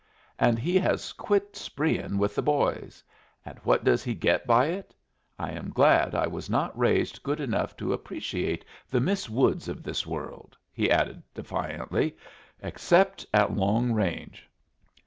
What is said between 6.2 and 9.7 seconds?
was not raised good enough to appreciate the Miss Woods